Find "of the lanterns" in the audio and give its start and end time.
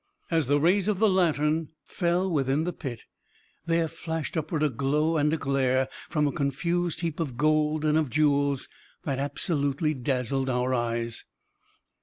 0.87-1.69